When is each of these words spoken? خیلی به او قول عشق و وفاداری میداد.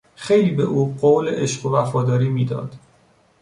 خیلی 0.15 0.51
به 0.51 0.63
او 0.63 0.95
قول 1.01 1.27
عشق 1.29 1.65
و 1.65 1.75
وفاداری 1.75 2.29
میداد. 2.29 2.75